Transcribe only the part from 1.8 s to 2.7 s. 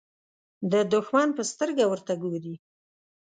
ورته ګوري.